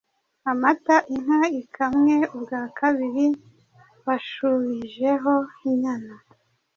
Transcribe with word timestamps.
Amata 0.51 0.95
inka 1.15 1.41
ikamwe 1.61 2.15
ubwa 2.35 2.61
kabiri 2.77 3.25
bashubijeho 4.05 5.33
inyana. 5.69 6.13